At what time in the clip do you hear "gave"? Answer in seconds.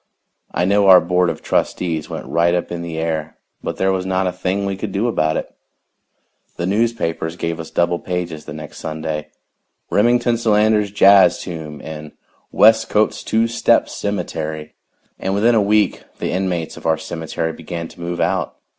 7.35-7.59